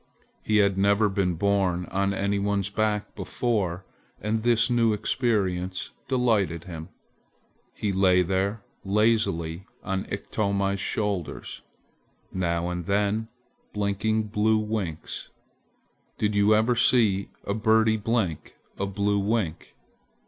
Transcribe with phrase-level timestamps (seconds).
[0.41, 3.85] He had never been borne on any one's back before
[4.19, 6.89] and the new experience delighted him.
[7.75, 11.61] He lay there lazily on Iktomi's shoulders,
[12.33, 13.27] now and then
[13.73, 15.29] blinking blue winks.
[16.17, 19.75] Did you never see a birdie blink a blue wink?